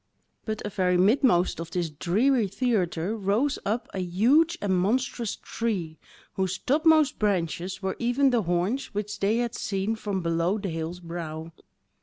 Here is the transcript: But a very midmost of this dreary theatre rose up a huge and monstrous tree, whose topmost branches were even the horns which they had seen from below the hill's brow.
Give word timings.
But 0.45 0.65
a 0.65 0.69
very 0.69 0.97
midmost 0.97 1.59
of 1.59 1.69
this 1.69 1.91
dreary 1.91 2.47
theatre 2.47 3.15
rose 3.15 3.59
up 3.67 3.87
a 3.93 3.99
huge 3.99 4.57
and 4.59 4.75
monstrous 4.75 5.35
tree, 5.35 5.99
whose 6.33 6.57
topmost 6.57 7.19
branches 7.19 7.83
were 7.83 7.97
even 7.99 8.31
the 8.31 8.41
horns 8.41 8.95
which 8.95 9.19
they 9.19 9.37
had 9.37 9.53
seen 9.53 9.95
from 9.95 10.23
below 10.23 10.57
the 10.57 10.69
hill's 10.69 10.99
brow. 11.01 11.51